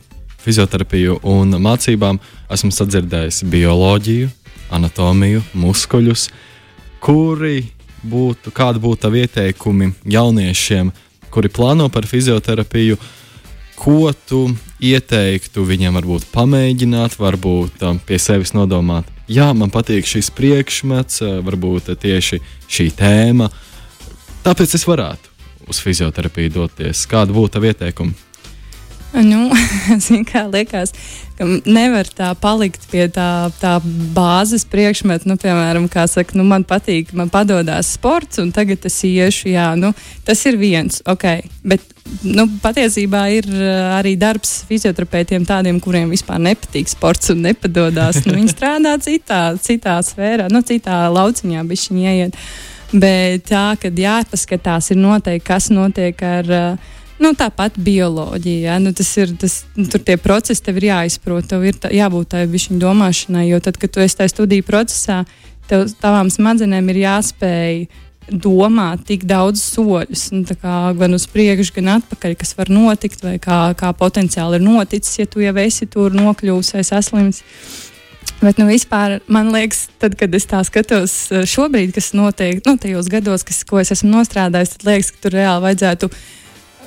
fizioterapiju 0.45 1.21
un 1.25 1.57
mācībām, 1.65 2.21
esmu 2.53 2.73
sadzirdējis 2.75 3.45
bioloģiju, 3.51 4.29
anatomiju, 4.75 5.43
muskuļus, 5.57 6.29
kuri 7.05 7.65
būtu, 8.05 8.53
kādi 8.55 8.83
būtu 8.85 9.07
tavi 9.07 9.25
ieteikumi 9.25 9.93
jauniešiem, 10.13 10.93
kuri 11.33 11.51
plāno 11.51 11.89
par 11.93 12.07
fizioterapiju, 12.07 12.99
ko 13.81 14.13
tu 14.29 14.45
ieteiktu 14.85 15.65
viņiem 15.67 15.97
varbūt 15.99 16.29
pamēģināt, 16.35 17.17
varbūt 17.19 17.83
um, 17.89 17.99
pie 17.99 18.21
sevis 18.23 18.55
nodomāt 18.55 19.09
jā, 19.29 19.51
man 19.57 19.73
patīk 19.75 20.09
šis 20.09 20.31
priekšmets, 20.35 21.23
varbūt 21.45 21.93
tieši 22.01 22.41
šī 22.69 22.91
tēma. 22.99 23.51
Tāpēc 24.45 24.77
es 24.77 24.85
varētu 24.89 25.33
uz 25.73 25.81
fizioterapiju 25.81 26.53
doties. 26.59 27.07
Kāda 27.09 27.33
būtu 27.33 27.57
tā 27.57 27.65
ieteikuma? 27.71 28.13
Nu, 29.15 29.47
kā 30.31 30.43
liekas, 30.51 30.91
ka 31.39 31.47
nevar 31.71 32.09
tā 32.11 32.33
palikt 32.39 32.89
pie 32.91 33.05
tā, 33.13 33.47
tā 33.61 33.77
bāzes 34.15 34.65
priekšmeta. 34.67 35.29
Nu, 35.31 35.37
piemēram, 35.39 35.87
saka, 36.11 36.35
nu, 36.35 36.43
man 36.49 36.67
patīk, 36.67 37.13
man 37.15 37.31
padodas 37.31 37.93
sports, 37.95 38.41
un 38.43 38.51
tagad 38.55 38.83
es 38.89 38.97
iešu. 39.07 39.53
Jā, 39.53 39.69
nu, 39.79 39.93
tas 40.27 40.43
ir 40.51 40.59
viens, 40.59 40.99
ok. 41.07 41.27
Bet 41.63 41.85
nu, 42.27 42.49
patiesībā 42.63 43.23
ir 43.37 43.49
uh, 43.55 43.95
arī 44.01 44.17
darbs 44.19 44.65
fizioterapeitiem, 44.69 45.47
tādiem, 45.47 45.79
kuriem 45.83 46.11
vispār 46.11 46.43
nepatīk 46.43 46.91
sports 46.91 47.31
un 47.31 47.45
nepadodas. 47.47 48.25
Nu, 48.27 48.35
viņi 48.35 48.51
strādā 48.51 48.97
citā, 49.05 49.45
citā 49.63 50.01
sfērā, 50.03 50.51
nu, 50.51 50.65
citā 50.67 51.05
lauciņā, 51.15 51.63
bet 51.71 51.87
viņi 51.87 52.11
ieiet. 52.11 52.43
Bet 52.95 53.47
tā, 53.49 53.73
kad 53.79 53.95
jāpaskatās, 53.99 54.91
ir 54.91 55.01
noteikti, 55.03 55.47
kas 55.47 55.71
notiek 55.71 56.27
ar. 56.27 56.53
Uh, 56.59 57.01
Nu, 57.23 57.31
tāpat 57.39 57.77
bioloģija. 57.79 58.73
Ja? 58.73 58.79
Nu, 58.83 58.91
tas 58.97 59.13
ir, 59.21 59.35
tas, 59.39 59.61
nu, 59.79 59.87
tur 59.91 60.03
tie 60.03 60.17
procesi 60.21 60.65
tev 60.65 60.81
ir 60.81 60.89
jāizprot, 60.91 61.47
tev 61.51 61.63
ir 61.67 61.79
tā, 61.79 61.93
jābūt 61.95 62.33
tai 62.35 62.47
viņa 62.51 62.79
domāšanai. 62.83 63.47
Jo 63.53 63.61
tad, 63.63 63.79
kad 63.79 63.93
tu 63.95 64.03
esi 64.03 64.19
tajā 64.19 64.33
studiju 64.33 64.67
procesā, 64.67 65.23
tev, 65.71 65.87
tavām 66.03 66.33
smadzenēm 66.33 66.91
ir 66.91 67.05
jāspēj 67.05 67.87
domāt 68.29 69.05
tik 69.09 69.27
daudz 69.29 69.63
soļus, 69.63 70.29
nu, 70.33 70.45
kā, 70.61 70.77
gan 70.97 71.17
uz 71.17 71.27
priekšu, 71.31 71.75
gan 71.79 71.99
atpakaļ, 71.99 72.37
kas 72.41 72.55
var 72.59 72.71
notikt, 72.73 73.25
vai 73.25 73.37
kā, 73.43 73.59
kā 73.79 73.91
potenciāli 73.97 74.59
ir 74.59 74.65
noticis, 74.65 75.19
ja 75.21 75.29
tu 75.29 75.45
jau 75.45 75.55
esi 75.61 75.89
tur 75.91 76.15
nokļuvis 76.17 76.73
vai 76.77 76.85
saslims. 76.89 77.43
Bet, 78.41 78.59
nu, 78.59 78.67
vispār, 78.69 79.19
man 79.31 79.53
liekas, 79.55 79.87
tad, 80.01 80.17
kad 80.21 80.33
es 80.37 80.49
tā 80.49 80.63
skatos 80.67 81.13
eh, 81.33 81.45
šobrīd, 81.49 81.93
kas 81.97 82.13
notiek, 82.17 82.65
nu, 82.67 82.75
tajos 82.81 83.09
gados, 83.13 83.45
kas, 83.47 83.63
ko 83.69 83.79
es 83.81 83.93
esmu 83.95 84.11
nostrādājis, 84.17 84.75
tad 84.75 84.89
liekas, 84.89 85.13
ka 85.15 85.23
tur 85.25 85.37
reāli 85.39 85.65
vajadzētu 85.69 86.11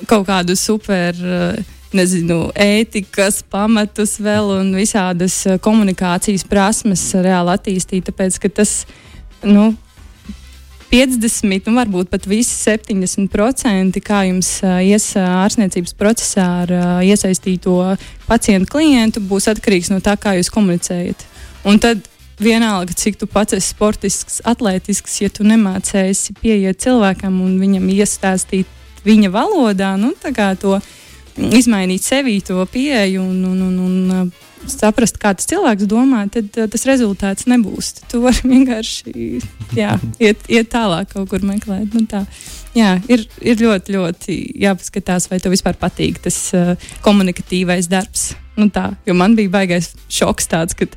kaut 0.06 0.28
kādu 0.28 0.56
super. 0.58 1.16
Eh, 1.16 1.74
nezinu, 1.96 2.50
ētikas 2.52 3.40
pamatus 3.48 4.18
vēl 4.20 4.50
un 4.58 4.74
visādas 4.76 5.40
eh, 5.48 5.56
komunikācijas 5.64 6.44
prasmes 6.48 7.04
reāli 7.16 7.54
attīstīt. 7.54 8.10
Tāpēc, 8.10 8.36
ka 8.42 8.50
tas, 8.60 8.82
nu, 9.42 9.70
50, 10.92 11.68
nu, 11.68 11.76
varbūt 11.76 12.12
pat 12.12 12.28
visi 12.28 12.54
70%, 12.60 13.98
kā 14.04 14.22
jums 14.24 14.54
uh, 14.64 14.78
ies 14.80 15.10
ārstniecības 15.20 15.92
procesā 16.00 16.46
ar 16.62 16.72
iesaistīto 17.04 17.74
pacientu 18.24 18.72
klientu, 18.72 19.20
būs 19.20 19.50
atkarīgs 19.52 19.92
no 19.92 20.00
tā, 20.00 20.16
kā 20.16 20.32
jūs 20.38 20.48
komunicējat. 20.54 21.26
Un 21.68 21.76
tad 21.84 22.08
vienalga, 22.40 22.94
cik 22.96 23.18
tu 23.20 23.26
pats 23.28 23.56
esi 23.56 23.72
sportisks, 23.74 24.40
atletisks, 24.48 25.20
ja 25.20 25.28
tu 25.28 25.44
nemācēsi 25.44 26.38
pieiet 26.40 26.80
cilvēkam 26.84 27.40
un 27.44 27.58
viņam 27.60 27.88
iestāstīt 27.92 28.70
viņa 29.06 29.30
valodā, 29.34 29.94
nu, 30.00 30.14
to 30.60 30.78
izmainīt 31.38 32.02
sevī 32.02 32.38
to 32.44 32.64
pieeju 32.72 33.22
un, 33.22 33.44
un, 33.46 33.58
un, 33.62 33.78
un 33.86 34.14
uh, 34.14 34.46
saprast, 34.66 35.20
kā 35.22 35.32
tas 35.36 35.46
cilvēks 35.48 35.86
domā, 35.90 36.24
tad 36.32 36.50
uh, 36.58 36.66
tas 36.70 36.86
rezultāts 36.88 37.46
nebūs. 37.50 37.92
Tad 37.98 38.08
tu 38.12 38.22
vari 38.24 38.48
vienkārši 38.54 39.28
jā, 39.78 39.94
iet, 40.18 40.42
iet 40.50 40.70
tālāk, 40.72 41.12
kaut 41.14 41.30
kur 41.30 41.46
meklēt. 41.46 41.94
Nu, 41.94 42.04
tā. 42.10 42.24
Jā, 42.76 42.96
ir, 43.10 43.24
ir 43.42 43.62
ļoti, 43.62 43.94
ļoti 43.96 44.38
jāpaskatās, 44.62 45.28
vai 45.30 45.40
tev 45.42 45.54
vispār 45.54 45.78
patīk 45.80 46.20
tas 46.26 46.36
uh, 46.56 46.74
komunikatīvais 47.06 47.90
darbs. 47.90 48.32
Nu, 48.58 48.68
tā, 48.74 48.90
jo 49.06 49.14
man 49.14 49.38
bija 49.38 49.54
baisais 49.54 49.92
šoks 50.10 50.50
tāds, 50.50 50.76
ka 50.78 50.88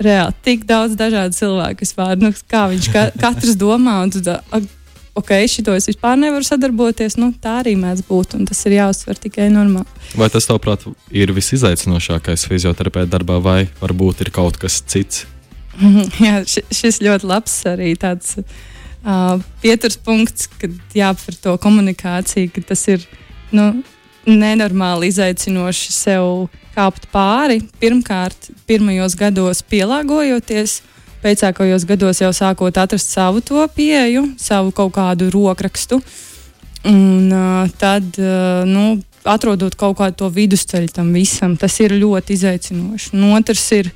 reāli 0.00 0.36
tik 0.44 0.64
daudz 0.68 0.96
dažādu 0.96 1.36
cilvēku 1.36 1.84
vispār, 1.84 2.16
nu, 2.20 2.32
kā 2.50 2.66
viņš 2.72 2.92
ka, 2.92 3.08
katrs 3.20 3.58
domā. 3.60 4.00
Un 4.06 4.12
tā, 4.16 4.40
ok, 5.18 5.32
šito 5.50 5.74
es 5.76 5.88
vispār 5.90 6.18
nevaru 6.20 6.46
sadarboties. 6.46 7.16
Nu, 7.20 7.30
tā 7.42 7.60
arī 7.62 7.74
mēdz 7.78 8.04
būt, 8.08 8.36
un 8.38 8.46
tas 8.48 8.60
ir 8.68 8.78
jāuzsver 8.78 9.20
tikai 9.20 9.50
normāli. 9.52 9.88
Vai 10.18 10.30
tas, 10.32 10.48
tavuprāt, 10.48 10.86
ir 11.14 11.32
visizaicinošākais 11.36 12.46
fizioterapeita 12.50 13.10
darbā, 13.18 13.40
vai 13.42 13.60
varbūt 13.82 14.24
ir 14.26 14.32
kaut 14.34 14.60
kas 14.60 14.80
cits? 14.86 15.26
Jā, 16.24 16.42
šis 16.46 17.00
ļoti 17.04 17.28
labs 17.30 17.54
arī 17.70 17.94
tāds 18.00 18.36
uh, 18.40 19.38
pieturspunkts, 19.62 20.50
kad 20.60 20.96
jāaptver 20.96 21.38
to 21.40 21.56
komunikāciju, 21.62 22.52
ka 22.54 22.64
tas 22.72 22.84
ir 22.92 23.06
nu, 23.54 23.72
nenormāli 24.28 25.10
izaicinoši 25.10 25.94
sev 25.94 26.48
kāpt 26.74 27.08
pāri. 27.14 27.60
Pirmkārt, 27.80 28.50
pirmajos 28.68 29.16
gados 29.18 29.62
pielāgojoties, 29.70 30.80
pēcākajos 31.22 31.86
gados 31.88 32.20
jau 32.22 32.32
sākot 32.36 32.76
atrast 32.80 33.12
savu 33.12 33.42
to 33.44 33.62
pieeju, 33.74 34.24
savu 34.40 34.72
kaut 34.74 34.94
kādu 34.96 35.30
rokrakstu. 35.32 36.00
Un 36.88 37.28
uh, 37.32 37.68
tad, 37.80 38.06
uh, 38.16 38.62
nu, 38.64 39.00
atrodot 39.28 39.74
kaut 39.76 39.98
kādu 39.98 40.16
to 40.22 40.30
vidusceļu 40.32 40.94
tam 40.96 41.12
visam, 41.12 41.56
tas 41.60 41.76
ir 41.82 41.92
ļoti 41.98 42.36
izaicinoši. 42.38 43.12
Un 43.18 43.34
otrs 43.36 43.66
ir 43.76 43.90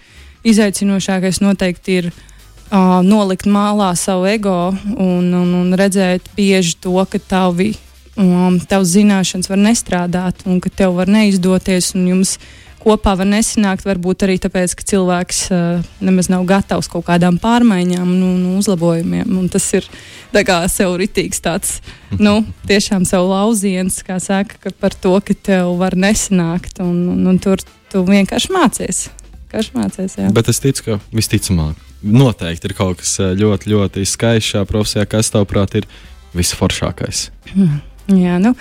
izaicinošākais 0.44 1.40
noteikti 1.40 1.98
ir 2.02 2.10
uh, 2.10 3.00
nolikt 3.04 3.48
mālā 3.48 3.94
savu 3.96 4.28
ego 4.28 4.74
un, 4.74 5.32
un, 5.32 5.54
un 5.62 5.72
redzēt 5.78 6.28
bieži 6.36 6.76
to, 6.84 6.98
ka 7.08 7.20
tavi, 7.20 7.72
um, 8.20 8.58
tavs 8.68 8.92
zināšanas 8.94 9.50
var 9.50 9.60
nestrādāt 9.60 10.44
un 10.46 10.60
ka 10.62 10.72
tev 10.72 10.96
var 10.98 11.10
neizdoties 11.10 11.94
un 11.98 12.06
jums 12.12 12.36
kopā 12.84 13.14
var 13.16 13.28
nesanākt. 13.28 13.86
Varbūt 13.88 14.26
arī 14.26 14.36
tāpēc, 14.42 14.74
ka 14.76 14.86
cilvēks 14.92 15.40
uh, 15.50 15.84
nemaz 16.04 16.28
nav 16.32 16.44
gatavs 16.48 16.90
kaut 16.92 17.06
kādām 17.08 17.38
pārmaiņām 17.42 18.04
un, 18.04 18.22
un 18.28 18.58
uzlabojumiem. 18.60 19.30
Un 19.38 19.48
tas 19.52 19.66
ir 19.76 19.88
sev 20.68 20.96
ritīgs 21.00 21.40
tāds, 21.44 21.78
nu, 22.18 22.42
tiešām 22.68 23.06
sev 23.08 23.28
lauziens, 23.30 24.02
kā 24.04 24.20
saka, 24.20 24.60
ka 24.60 24.74
par 24.80 24.94
to, 24.94 25.16
ka 25.24 25.34
tev 25.34 25.76
var 25.80 25.96
nesanākt. 25.96 26.80
Un, 26.84 27.08
un, 27.14 27.26
un 27.32 27.38
tur 27.38 27.62
tu 27.92 28.04
vienkārši 28.06 28.52
mācies. 28.54 29.06
Mācies, 29.54 30.16
jā. 30.18 30.32
Bet 30.34 30.48
es 30.50 30.58
ticu, 30.58 30.82
ka 30.82 30.94
visticamāk, 31.14 31.78
noteikti 32.02 32.66
ir 32.66 32.74
kaut 32.74 32.98
kas 32.98 33.12
eh, 33.22 33.36
ļoti, 33.38 33.70
ļoti 33.70 34.02
skaists 34.08 34.50
šajā 34.50 34.66
profesijā, 34.66 35.06
kas 35.06 35.30
tavuprāt 35.30 35.78
ir 35.78 35.86
visforšākais. 36.34 37.28
Jā, 38.10 38.36
nu, 38.42 38.52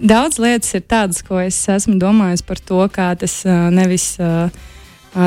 daudz 0.00 0.38
lietas 0.40 0.72
ir 0.78 0.84
tādas, 0.88 1.20
ko 1.26 1.40
es 1.42 1.58
esmu 1.68 1.98
domājis 2.00 2.44
par 2.46 2.60
to, 2.60 2.80
kā 2.92 3.10
tas 3.20 3.42
nevis 3.74 4.14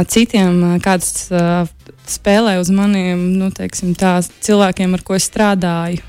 citiem, 0.10 0.80
kāds 0.82 1.30
spēlē 2.10 2.58
uz 2.62 2.72
maniem 2.74 3.22
nu, 3.38 3.52
teiksim, 3.54 3.94
tā, 3.98 4.20
cilvēkiem, 4.22 4.98
ar 4.98 5.06
ko 5.06 5.18
es 5.18 5.28
strādāju, 5.30 6.02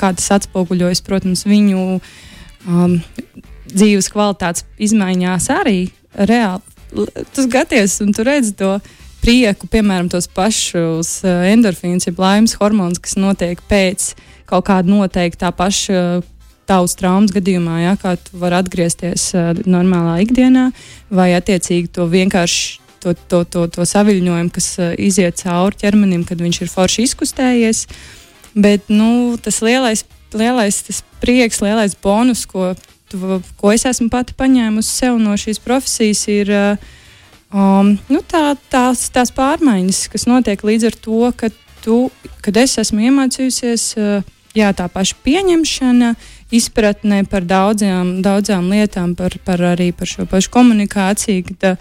kā 0.00 0.12
tas 0.16 0.30
atspoguļojas, 0.38 1.04
protams, 1.06 1.44
viņu 1.48 1.84
um, 1.98 2.98
dzīves 3.70 4.10
kvalitātes 4.12 4.66
izmaiņās 4.82 5.48
arī 5.54 5.78
reāli. 6.14 6.62
Tu 7.34 7.46
skaties 7.46 7.98
un 8.04 8.12
tu 8.14 8.24
redzi 8.26 8.54
to 8.58 8.76
prieku, 9.24 9.66
piemēram, 9.70 10.10
tos 10.12 10.28
pašus 10.30 11.16
endorfīnus, 11.24 12.06
jeb 12.08 12.20
laimes 12.20 12.56
hormonus, 12.60 13.00
kas 13.02 13.16
notiek 13.18 13.62
pēc 13.70 14.12
kaut 14.54 14.68
kāda 14.70 14.90
noteikta 14.90 15.50
paša 15.54 16.22
tavas 16.68 16.96
traumas 16.98 17.32
gadījumā, 17.34 17.80
ja, 17.82 17.92
kā 18.00 18.14
tu 18.20 18.38
vari 18.40 18.58
atgriezties 18.60 19.28
uh, 19.36 19.52
normālā 19.68 20.20
ikdienā, 20.24 20.70
vai 21.12 21.32
attiecīgi 21.36 21.92
to 21.94 22.08
vienkārši 22.10 22.80
to, 23.04 23.12
to, 23.28 23.42
to, 23.44 23.66
to 23.72 23.84
saviļņojumu, 23.88 24.52
kas 24.54 24.70
uh, 24.80 24.94
iziet 24.96 25.42
cauri 25.42 25.80
ķermenim, 25.84 26.24
kad 26.28 26.40
viņš 26.40 26.62
ir 26.64 26.72
forši 26.72 27.08
izkustējies. 27.08 27.84
Bet 28.54 28.88
nu, 28.88 29.34
tas 29.42 29.60
lielais, 29.66 30.04
lielais 30.32 30.80
tas 30.86 31.02
prieks, 31.20 31.60
lielais 31.64 31.96
bonus, 32.00 32.46
ko, 32.48 32.72
tu, 33.12 33.40
ko 33.60 33.72
es 33.74 33.84
esmu 33.90 34.08
pati 34.12 34.36
paņēmusi 34.38 35.00
sev 35.02 35.18
no 35.20 35.36
šīs 35.40 35.60
profesijas, 35.64 36.24
ir 36.32 36.54
uh, 36.54 36.92
um, 37.52 37.96
nu, 38.08 38.22
tā, 38.30 38.54
tās, 38.72 39.08
tās 39.12 39.34
pārmaiņas, 39.36 40.06
kas 40.14 40.28
notiek 40.30 40.64
līdz 40.64 40.88
ar 40.88 41.02
to, 41.08 41.20
ka 41.36 41.52
tu, 41.84 42.06
kad 42.44 42.62
es 42.62 42.78
esmu 42.80 43.10
iemācījusies. 43.10 43.90
Uh, 44.00 44.33
jā, 44.56 44.70
tā 44.76 44.86
paša 44.92 45.18
pieņemšana, 45.26 46.14
izpratne 46.54 47.24
par 47.30 47.46
daudzām, 47.48 48.20
daudzām 48.24 48.70
lietām, 48.72 49.14
par, 49.18 49.36
par 49.44 49.62
arī 49.74 49.90
par 49.96 50.10
šo 50.10 50.28
pašu 50.30 50.52
komunikāciju. 50.54 51.56
Ka, 51.60 51.74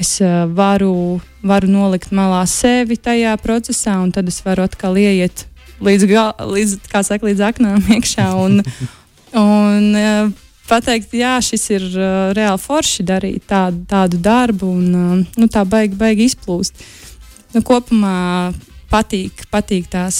es 0.00 0.16
uh, 0.20 0.44
varu, 0.50 1.20
varu 1.46 1.70
nolikt 1.70 2.12
malā 2.14 2.42
sevi 2.50 2.98
tajā 2.98 3.36
procesā, 3.42 3.96
un 4.02 4.12
tad 4.14 4.28
es 4.28 4.40
varu 4.44 4.66
atkal 4.66 4.98
ieiet 4.98 5.46
līdz, 5.84 6.08
līdz, 6.54 6.78
saka, 6.90 7.22
līdz 7.28 7.44
aknām 7.50 7.84
iekšā. 7.96 8.26
Un, 8.40 8.60
un, 9.44 9.88
uh, 9.94 10.32
pateikt, 10.68 11.14
jā, 11.16 11.36
šis 11.44 11.66
ir 11.76 11.88
uh, 11.94 12.34
reāli 12.36 12.60
forši 12.60 13.06
darīt 13.06 13.48
tādu, 13.50 13.84
tādu 13.90 14.20
darbu, 14.22 14.70
un 14.74 15.00
uh, 15.00 15.40
nu, 15.40 15.50
tā 15.50 15.64
baigi, 15.68 15.96
baigi 16.00 16.28
izplūst. 16.32 16.86
Nu, 17.54 17.62
kopumā 17.62 18.50
patīk, 18.90 19.44
patīk 19.52 19.88
tās, 19.92 20.18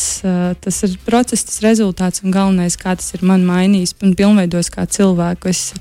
tas 0.65 0.83
ir 0.87 0.99
process, 1.07 1.47
tas 1.49 1.63
rezultāts 1.65 2.25
un 2.25 2.35
galvenais, 2.35 2.77
kā 2.81 2.97
tas 2.99 3.15
ir 3.17 3.25
man 3.27 3.47
mainījis 3.47 3.97
un 4.03 4.15
pilnveidojis 4.19 4.71
kā 4.75 4.87
cilvēku. 4.91 5.53
Es 5.53 5.73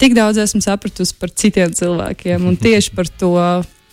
tik 0.00 0.16
daudz 0.18 0.40
esmu 0.42 0.62
sapratusi 0.64 1.16
par 1.18 1.32
citiem 1.32 1.74
cilvēkiem 1.76 2.48
un 2.48 2.58
tieši 2.60 2.94
par 2.96 3.10
to 3.20 3.34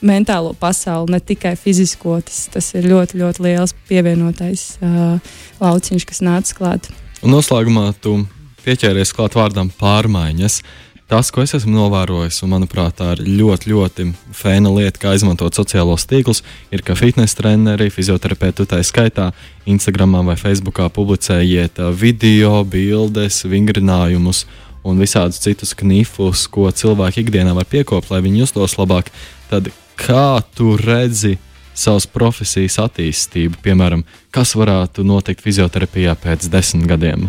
mentālo 0.02 0.54
pasauli, 0.58 1.16
ne 1.16 1.20
tikai 1.20 1.56
fizisko. 1.58 2.20
Tas, 2.26 2.46
tas 2.54 2.72
ir 2.78 2.88
ļoti, 2.90 3.20
ļoti 3.22 3.46
liels 3.46 3.76
pievienotais 3.90 4.70
uh, 4.82 5.18
lauciņš, 5.62 6.08
kas 6.10 6.24
nāca 6.26 6.58
klāt. 6.58 6.90
Un 7.26 7.34
noslēgumā 7.34 7.90
tu 8.02 8.20
pieķēries 8.66 9.14
klāt 9.16 9.38
vārdam 9.38 9.72
pārmaiņas. 9.74 10.62
Tas, 11.08 11.32
ko 11.32 11.44
es 11.44 11.56
esmu 11.56 11.72
novērojis, 11.74 12.42
un 12.44 12.54
manuprāt, 12.56 12.98
tā 13.00 13.14
ir 13.16 13.24
ļoti, 13.40 13.72
ļoti 13.72 14.06
fēna 14.36 14.72
lieta, 14.76 15.00
kā 15.02 15.14
izmantot 15.16 15.56
sociālos 15.56 16.08
tīklus, 16.10 16.44
ir, 16.74 16.84
ka 16.86 16.98
fitnesa 17.00 17.40
treneri, 17.40 17.90
fizioterapeiti, 17.94 18.68
tā 18.68 18.82
skaitā, 18.86 19.32
Instagram 19.68 20.20
vai 20.28 20.38
Facebook 20.40 20.82
publicējiet 20.94 21.80
video, 21.96 22.62
bildes, 22.68 23.44
vingrinājumus 23.48 24.46
un 24.88 25.00
visādus 25.02 25.42
citus 25.44 25.74
knifus, 25.76 26.46
ko 26.52 26.70
cilvēki 26.72 27.26
ikdienā 27.26 27.56
var 27.58 27.68
piekopt, 27.68 28.12
lai 28.12 28.22
viņi 28.24 28.46
justos 28.46 28.78
labāk. 28.80 29.12
Tad 29.52 29.72
kā 30.00 30.40
tu 30.56 30.76
redzi 30.80 31.38
savas 31.78 32.08
profesijas 32.10 32.80
attīstību, 32.82 33.60
piemēram, 33.64 34.04
kas 34.34 34.56
varētu 34.58 35.06
notikt 35.06 35.44
fizioterapijā 35.46 36.16
pēc 36.20 36.48
desmit 36.52 36.88
gadiem? 36.90 37.28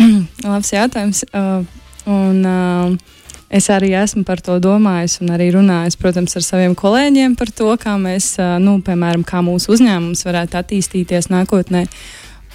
Labs 0.46 0.72
jautājums. 0.72 1.24
Uh, 1.34 1.66
un, 2.08 2.44
uh, 2.44 3.16
Es 3.50 3.66
arī 3.66 3.88
esmu 3.98 4.22
par 4.22 4.38
to 4.38 4.60
domājis 4.62 5.16
un 5.24 5.32
arī 5.34 5.48
runājis, 5.50 5.96
protams, 5.98 6.36
ar 6.38 6.44
saviem 6.46 6.76
kolēģiem 6.78 7.32
par 7.34 7.50
to, 7.50 7.72
kā 7.82 7.96
mēs, 7.98 8.36
uh, 8.38 8.60
nu, 8.62 8.76
piemēram, 8.86 9.24
kā 9.26 9.40
mūsu 9.42 9.72
uzņēmums 9.74 10.22
varētu 10.22 10.58
attīstīties 10.60 11.26
nākotnē. 11.32 11.82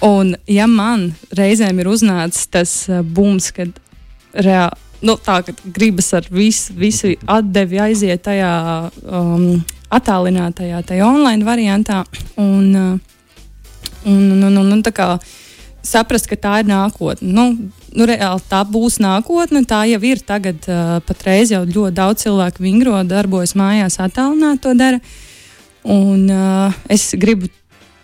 Un, 0.08 0.32
ja 0.48 0.64
man 0.64 1.10
reizēm 1.36 1.82
ir 1.82 1.90
uznācis 1.92 2.48
tas 2.48 2.72
uh, 2.88 3.02
bums, 3.04 3.50
kad 3.52 3.76
reāli. 4.32 4.80
Nu, 5.04 5.18
tā 5.20 5.42
kā 5.44 5.52
gribas 5.76 6.08
ar 6.16 6.24
visu, 6.32 6.72
visu 6.80 7.12
atdevi 7.28 7.76
aiziet 7.84 8.22
tajā 8.24 8.52
um, 9.04 9.58
attālinātajā, 9.92 10.80
tajā 10.88 11.04
online 11.04 11.44
variantā. 11.44 12.06
Un, 12.40 12.72
uh, 12.72 12.96
un, 14.08 14.22
un, 14.32 14.46
un, 14.48 14.56
un, 14.64 14.72
un 14.78 14.82
saprast, 15.88 16.28
ka 16.30 16.38
tā 16.38 16.54
ir 16.62 16.70
nākotne. 16.70 17.28
Nu, 17.32 17.46
nu, 17.94 18.08
reāli 18.08 18.42
tā 18.50 18.62
būs 18.68 18.98
nākotne. 19.02 19.64
Tā 19.68 19.84
jau 19.90 20.00
ir 20.06 20.22
tagad, 20.26 20.62
uh, 20.70 20.96
patreiz 21.06 21.52
jau 21.54 21.64
ļoti 21.64 21.96
daudz 21.96 22.26
cilvēku 22.26 22.64
vingro, 22.64 22.96
darbojas 23.08 23.56
mājās, 23.58 24.00
attālināti 24.02 24.64
to 24.66 24.74
dara. 24.78 25.00
Un 25.86 26.26
uh, 26.32 26.74
es 26.92 27.12
gribu 27.18 27.50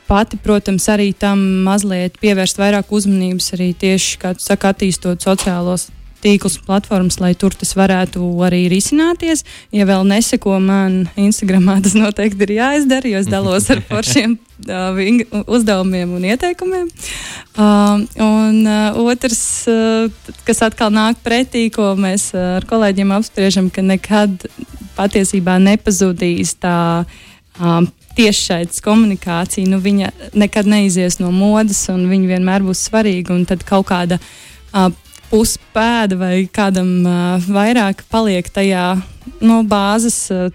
pati, 0.09 0.39
protams, 0.43 0.87
arī 0.93 1.13
tam 1.17 1.41
mazliet 1.67 2.19
pievērst 2.23 2.61
vairāk 2.61 2.93
uzmanības 2.93 3.53
arī 3.57 3.73
tieši, 3.79 4.19
kā 4.23 4.35
tu 4.37 4.45
saki, 4.45 4.69
attīstot 4.71 5.25
sociālos 5.25 5.89
tīklus 6.23 6.59
platformas, 6.63 7.19
lai 7.23 7.33
tur 7.39 7.55
tas 7.59 7.75
varētu 7.77 8.23
arī 8.47 8.65
risināties. 8.73 9.45
Ja 9.75 9.87
vēl 9.89 10.05
neseko 10.09 10.59
man 10.63 11.05
Instagramā, 11.19 11.81
tas 11.85 11.97
noteikti 11.99 12.47
ir 12.47 12.55
jāizdara, 12.59 13.11
jo 13.13 13.23
es 13.23 13.31
dalos 13.31 13.69
ar 13.73 13.83
foršiem 13.91 14.37
uh, 14.69 15.43
uzdevumiem 15.47 16.15
un 16.19 16.29
ieteikumiem. 16.33 16.91
Uh, 17.53 18.05
un 18.23 18.63
uh, 18.67 19.01
otrs, 19.03 19.43
uh, 19.71 20.37
kas 20.47 20.63
atkal 20.67 20.93
nāk 20.95 21.21
pretī, 21.25 21.67
ko 21.75 21.93
mēs 21.99 22.31
uh, 22.37 22.59
ar 22.61 22.69
kolēģiem 22.71 23.17
apspriežam, 23.19 23.73
ka 23.73 23.85
nekad 23.85 24.47
patiesībā 24.99 25.59
nepazudīs 25.63 26.57
tā. 26.63 26.79
Uh, 27.59 27.83
tiešsaistes 28.13 28.83
komunikācija, 28.85 29.65
nu, 29.73 29.79
viņa 29.81 30.11
nekad 30.37 30.67
neizies 30.69 31.19
no 31.21 31.31
modes, 31.33 31.79
un 31.93 32.05
viņa 32.11 32.35
vienmēr 32.35 32.65
būs 32.67 32.83
svarīga. 32.91 33.39
Tad 33.49 33.65
kaut 33.69 33.87
kāda 33.89 34.19
uh, 34.21 34.91
puspēda 35.33 36.19
vai 36.21 36.35
kādam 36.53 36.91
uh, 37.09 37.41
vairāk 37.43 38.05
paliek 38.13 38.49
tajā 38.53 38.93
no 39.41 39.63
bāzes. 39.65 40.27
Uh, 40.31 40.51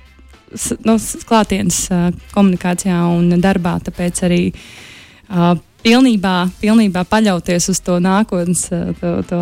no 0.88 0.96
klātienes 1.27 1.81
uh, 1.91 2.07
komunikācijā 2.31 3.01
un 3.12 3.34
darbā. 3.43 3.77
Tāpēc 3.84 4.22
arī 4.24 4.41
uh, 4.53 5.57
pilnībā, 5.84 6.36
pilnībā 6.62 7.03
paļauties 7.10 7.69
uz 7.74 7.81
to 7.84 7.98
nākotnes, 8.03 8.67
to, 9.01 9.12
to 9.27 9.41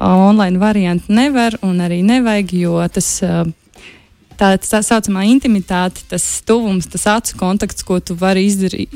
online 0.00 0.60
variantu 0.60 1.12
nevar 1.12 1.58
un 1.66 1.80
arī 1.84 2.02
nevajag, 2.06 2.56
jo 2.62 2.80
tas 2.92 3.10
tā, 4.38 4.52
tā 4.60 4.80
saucamā 4.84 5.24
intimitāte, 5.30 6.04
tas 6.10 6.24
tuvums, 6.46 6.88
tas 6.92 7.06
acu 7.10 7.36
kontakts, 7.40 7.84
ko 7.86 7.98
tu 8.00 8.16
vari 8.18 8.46
izdari, 8.46 8.86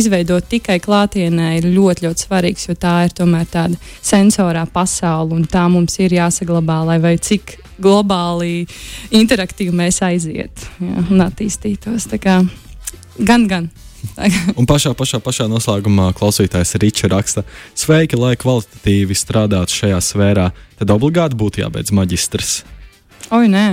izveidot 0.00 0.46
tikai 0.50 0.78
klātienē, 0.82 1.50
ir 1.58 1.68
ļoti, 1.74 2.06
ļoti 2.06 2.26
svarīgs, 2.26 2.68
jo 2.68 2.78
tā 2.78 2.96
ir 3.08 3.14
tomēr 3.16 3.46
tāda 3.50 3.78
sensorā 4.00 4.64
pasaule, 4.70 5.34
un 5.36 5.46
tā 5.50 5.66
mums 5.72 5.98
ir 6.02 6.16
jāsaglabā, 6.18 6.80
lai 6.88 6.98
vai 7.02 7.16
cik 7.18 7.58
globāli 7.82 8.66
interaktīvi 9.14 9.74
mēs 9.74 10.02
aiziet 10.06 10.68
jā, 10.78 11.06
un 11.08 11.24
attīstītos. 11.24 12.06
Kā, 12.22 12.42
gan, 13.18 13.48
gan. 13.50 13.72
un 14.58 14.68
pašā, 14.68 14.92
pašā, 14.96 15.18
pašā 15.24 15.48
noslēgumā 15.50 16.10
klausītājs 16.18 16.76
Riča 16.82 17.10
raksta, 17.12 17.44
sveiki, 17.78 18.18
lai 18.20 18.34
kvalitatīvi 18.40 19.16
strādātu 19.16 19.80
šajā 19.80 20.00
sfērā, 20.04 20.50
tad 20.78 20.94
obligāti 20.94 21.38
būtu 21.40 21.64
jābeidz 21.64 21.94
maģistrs. 21.96 22.62
Oi, 23.32 23.46
nē, 23.48 23.64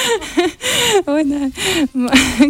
Oi, 1.12 1.22
nē. 1.22 1.50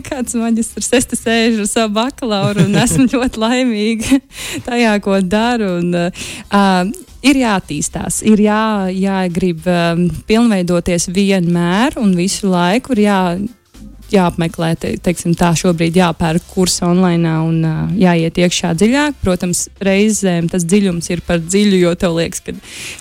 kāds 0.06 0.34
maģistrs. 0.38 0.88
Es 0.96 1.08
te 1.10 1.18
sēžu 1.18 1.66
ar 1.66 1.68
savu 1.68 1.92
bakalauru 1.98 2.64
un 2.64 2.78
esmu 2.80 3.04
ļoti 3.12 3.42
laimīga 3.42 4.20
tajā, 4.64 4.96
ko 5.04 5.18
daru. 5.20 5.74
Un, 5.82 5.92
uh, 5.92 6.92
ir 7.20 7.40
jāattīstās, 7.42 8.22
ir 8.24 8.40
jā, 8.46 8.88
jāgrib 8.96 9.66
um, 9.68 10.06
pilnveidoties 10.28 11.10
vienmēr 11.12 11.98
un 12.00 12.14
visu 12.16 12.48
laiku. 12.48 12.96
Ir 12.96 13.04
jā, 13.04 13.20
jāapmeklē, 14.14 14.72
te, 14.80 14.92
teiksim, 15.02 15.34
tā 15.38 15.50
šobrīd 15.58 15.96
jāpērk 16.00 16.46
kursi 16.52 16.84
online 16.86 17.32
un 17.44 17.58
uh, 17.66 17.80
jāiet 17.98 18.38
iekšā 18.40 18.72
dziļāk. 18.78 19.18
Protams, 19.24 19.66
reizēm 19.84 20.50
tas 20.50 20.66
dziļums 20.68 21.10
ir 21.12 21.24
par 21.26 21.40
dziļu, 21.42 21.80
jo 21.84 21.94
tev 22.00 22.16
liekas, 22.18 22.44
ka 22.46 22.54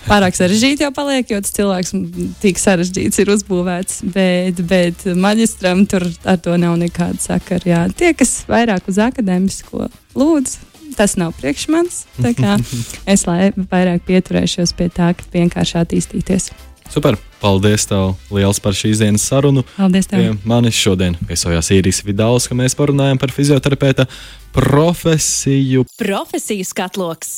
pārāk 0.08 0.38
sarežģīti 0.38 0.86
jau 0.86 0.92
paliek, 0.96 1.30
jo 1.30 1.40
tas 1.44 1.54
cilvēks 1.56 1.94
tik 2.42 2.60
sarežģīts 2.62 3.22
ir 3.22 3.34
uzbūvēts. 3.36 4.02
Bet, 4.16 4.64
bet 4.70 5.06
maģistram 5.16 5.86
tur 5.90 6.08
ar 6.24 6.40
to 6.42 6.56
nav 6.60 6.78
nekāda 6.80 7.20
sakara. 7.22 7.66
Jā. 7.68 7.84
Tie, 7.94 8.12
kas 8.16 8.40
vairāk 8.50 8.90
uz 8.90 9.00
akadēmisko 9.02 9.88
lūdzu. 10.18 10.66
Tas 10.98 11.14
nav 11.16 11.32
priekš 11.38 11.68
manis. 11.70 12.02
Es 13.14 13.24
lai 13.28 13.52
vairāk 13.54 14.04
pieturēšos 14.08 14.74
pie 14.76 14.90
tā, 14.92 15.14
ka 15.14 15.32
vienkārši 15.32 15.80
attīstīties. 15.84 16.50
Super! 16.90 17.20
Paldies 17.40 17.86
tev 17.88 18.14
liels 18.34 18.60
par 18.60 18.76
šīs 18.76 19.00
dienas 19.00 19.24
sarunu. 19.24 19.64
Paldies 19.78 20.10
tev. 20.10 20.34
Manis 20.48 20.76
šodien 20.76 21.16
viesojās 21.28 21.72
Īrijas 21.72 22.02
Vidāls, 22.04 22.48
ka 22.50 22.56
mēs 22.58 22.76
parunājam 22.76 23.20
par 23.20 23.32
fizioterapeita 23.32 24.04
profesiju. 24.52 25.86
Profesiju 26.00 26.66
skatloks. 26.68 27.32